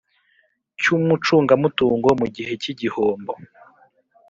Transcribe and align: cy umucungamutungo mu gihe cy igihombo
cy 0.79 0.87
umucungamutungo 0.95 2.09
mu 2.19 2.27
gihe 2.35 2.51
cy 2.61 2.67
igihombo 2.73 3.33